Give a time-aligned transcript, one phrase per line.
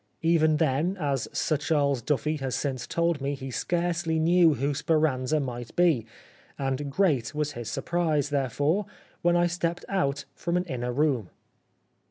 [0.23, 5.39] PVen then, as Sir Charles Duffy has since told me he scarcely knew who' Speranza'
[5.39, 6.07] might be,
[6.57, 8.87] and great was his surprise, therefore,
[9.21, 11.29] when I stepped out from an inner room."